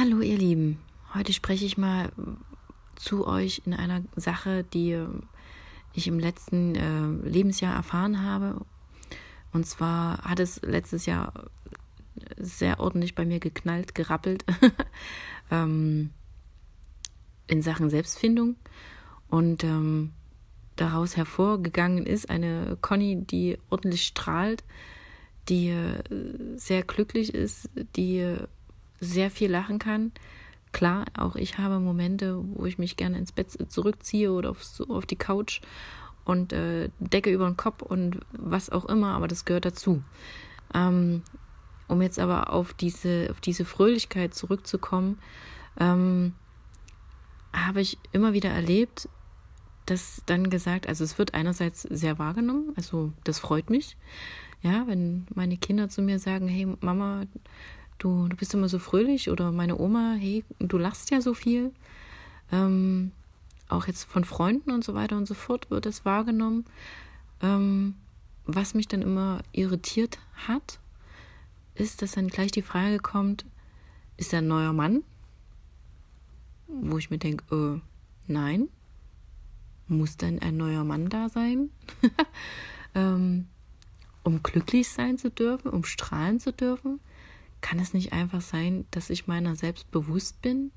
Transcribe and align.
Hallo 0.00 0.22
ihr 0.22 0.38
Lieben, 0.38 0.78
heute 1.12 1.34
spreche 1.34 1.66
ich 1.66 1.76
mal 1.76 2.10
zu 2.96 3.26
euch 3.26 3.60
in 3.66 3.74
einer 3.74 4.00
Sache, 4.16 4.64
die 4.64 4.98
ich 5.92 6.06
im 6.06 6.18
letzten 6.18 6.74
äh, 6.74 7.28
Lebensjahr 7.28 7.74
erfahren 7.74 8.22
habe. 8.22 8.64
Und 9.52 9.66
zwar 9.66 10.22
hat 10.22 10.40
es 10.40 10.62
letztes 10.62 11.04
Jahr 11.04 11.50
sehr 12.38 12.80
ordentlich 12.80 13.14
bei 13.14 13.26
mir 13.26 13.40
geknallt, 13.40 13.94
gerappelt 13.94 14.46
ähm, 15.50 16.08
in 17.46 17.60
Sachen 17.60 17.90
Selbstfindung. 17.90 18.56
Und 19.28 19.64
ähm, 19.64 20.12
daraus 20.76 21.18
hervorgegangen 21.18 22.06
ist 22.06 22.30
eine 22.30 22.78
Conny, 22.80 23.22
die 23.26 23.58
ordentlich 23.68 24.06
strahlt, 24.06 24.64
die 25.50 25.68
äh, 25.68 26.02
sehr 26.56 26.84
glücklich 26.84 27.34
ist, 27.34 27.68
die 27.96 28.38
sehr 29.00 29.30
viel 29.30 29.50
lachen 29.50 29.78
kann. 29.78 30.12
Klar, 30.72 31.06
auch 31.16 31.34
ich 31.34 31.58
habe 31.58 31.80
Momente, 31.80 32.40
wo 32.54 32.64
ich 32.64 32.78
mich 32.78 32.96
gerne 32.96 33.18
ins 33.18 33.32
Bett 33.32 33.50
zurückziehe 33.68 34.30
oder 34.30 34.50
auf, 34.50 34.62
auf 34.88 35.04
die 35.04 35.16
Couch 35.16 35.60
und 36.24 36.52
äh, 36.52 36.90
Decke 37.00 37.30
über 37.30 37.46
den 37.46 37.56
Kopf 37.56 37.82
und 37.82 38.20
was 38.32 38.70
auch 38.70 38.84
immer, 38.84 39.14
aber 39.14 39.26
das 39.26 39.44
gehört 39.44 39.64
dazu. 39.64 40.02
Ähm, 40.74 41.22
um 41.88 42.00
jetzt 42.02 42.20
aber 42.20 42.52
auf 42.52 42.72
diese, 42.72 43.28
auf 43.30 43.40
diese 43.40 43.64
Fröhlichkeit 43.64 44.32
zurückzukommen, 44.32 45.18
ähm, 45.78 46.34
habe 47.52 47.80
ich 47.80 47.98
immer 48.12 48.32
wieder 48.32 48.50
erlebt, 48.50 49.08
dass 49.86 50.22
dann 50.26 50.50
gesagt, 50.50 50.86
also 50.88 51.02
es 51.02 51.18
wird 51.18 51.34
einerseits 51.34 51.82
sehr 51.82 52.20
wahrgenommen, 52.20 52.72
also 52.76 53.12
das 53.24 53.40
freut 53.40 53.70
mich. 53.70 53.96
Ja, 54.62 54.86
wenn 54.86 55.26
meine 55.34 55.56
Kinder 55.56 55.88
zu 55.88 56.02
mir 56.02 56.18
sagen, 56.18 56.46
hey 56.46 56.68
Mama, 56.80 57.24
du, 58.00 58.28
du 58.28 58.36
bist 58.36 58.52
immer 58.54 58.68
so 58.68 58.78
fröhlich 58.78 59.30
oder 59.30 59.52
meine 59.52 59.78
Oma, 59.78 60.14
hey, 60.18 60.44
du 60.58 60.78
lachst 60.78 61.10
ja 61.10 61.20
so 61.20 61.34
viel. 61.34 61.72
Ähm, 62.50 63.12
auch 63.68 63.86
jetzt 63.86 64.04
von 64.04 64.24
Freunden 64.24 64.72
und 64.72 64.82
so 64.82 64.94
weiter 64.94 65.16
und 65.16 65.26
so 65.26 65.34
fort 65.34 65.70
wird 65.70 65.86
es 65.86 66.04
wahrgenommen. 66.04 66.64
Ähm, 67.40 67.94
was 68.46 68.74
mich 68.74 68.88
dann 68.88 69.02
immer 69.02 69.42
irritiert 69.52 70.18
hat, 70.48 70.80
ist, 71.76 72.02
dass 72.02 72.12
dann 72.12 72.28
gleich 72.28 72.50
die 72.50 72.62
Frage 72.62 72.98
kommt, 72.98 73.44
ist 74.16 74.32
er 74.32 74.40
ein 74.40 74.48
neuer 74.48 74.72
Mann? 74.72 75.04
Wo 76.66 76.98
ich 76.98 77.10
mir 77.10 77.18
denke, 77.18 77.44
äh, 77.54 77.80
nein. 78.26 78.68
Muss 79.86 80.16
denn 80.16 80.40
ein 80.40 80.56
neuer 80.56 80.84
Mann 80.84 81.08
da 81.08 81.28
sein? 81.28 81.70
ähm, 82.94 83.48
um 84.22 84.42
glücklich 84.42 84.88
sein 84.88 85.18
zu 85.18 85.30
dürfen, 85.30 85.68
um 85.68 85.84
strahlen 85.84 86.38
zu 86.40 86.52
dürfen? 86.52 87.00
Kann 87.60 87.78
es 87.78 87.92
nicht 87.92 88.12
einfach 88.12 88.40
sein, 88.40 88.86
dass 88.90 89.10
ich 89.10 89.26
meiner 89.26 89.54
selbst 89.54 89.90
bewusst 89.90 90.40
bin, 90.42 90.72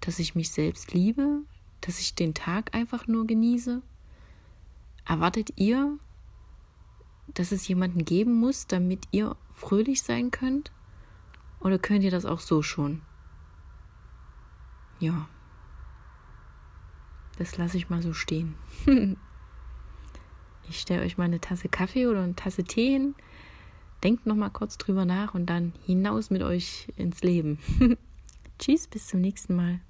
dass 0.00 0.18
ich 0.18 0.34
mich 0.34 0.50
selbst 0.50 0.92
liebe, 0.92 1.40
dass 1.80 1.98
ich 1.98 2.14
den 2.14 2.34
Tag 2.34 2.74
einfach 2.74 3.06
nur 3.06 3.26
genieße? 3.26 3.82
Erwartet 5.06 5.52
ihr, 5.56 5.98
dass 7.28 7.52
es 7.52 7.66
jemanden 7.66 8.04
geben 8.04 8.34
muss, 8.34 8.66
damit 8.66 9.08
ihr 9.10 9.36
fröhlich 9.54 10.02
sein 10.02 10.30
könnt? 10.30 10.72
Oder 11.60 11.78
könnt 11.78 12.04
ihr 12.04 12.10
das 12.10 12.26
auch 12.26 12.40
so 12.40 12.62
schon? 12.62 13.00
Ja, 15.00 15.28
das 17.38 17.56
lasse 17.56 17.76
ich 17.76 17.90
mal 17.90 18.02
so 18.02 18.12
stehen. 18.12 18.54
ich 20.68 20.80
stelle 20.80 21.02
euch 21.02 21.18
mal 21.18 21.24
eine 21.24 21.40
Tasse 21.40 21.68
Kaffee 21.68 22.06
oder 22.06 22.22
eine 22.22 22.36
Tasse 22.36 22.64
Tee 22.64 22.92
hin 22.92 23.14
Denkt 24.04 24.26
noch 24.26 24.36
mal 24.36 24.50
kurz 24.50 24.76
drüber 24.76 25.06
nach 25.06 25.34
und 25.34 25.46
dann 25.46 25.72
hinaus 25.86 26.28
mit 26.28 26.42
euch 26.42 26.88
ins 26.96 27.22
Leben. 27.22 27.58
Tschüss, 28.58 28.86
bis 28.86 29.08
zum 29.08 29.22
nächsten 29.22 29.56
Mal. 29.56 29.80